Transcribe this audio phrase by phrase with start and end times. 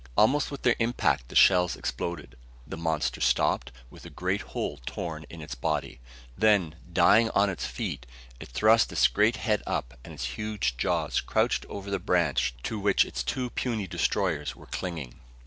[0.17, 2.35] Almost with their impact the shells exploded.
[2.65, 5.99] The monster stopped, with a great hole torn in its body.
[6.35, 8.07] Then, dying on its feet,
[8.39, 12.79] it thrust its great head up and its huge jaws crunched over the branch to
[12.79, 15.19] which its two puny destroyers were clinging.